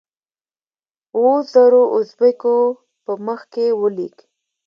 [1.15, 2.55] اوو زرو اوزبیکو
[3.03, 4.17] په مخ کې ولیک.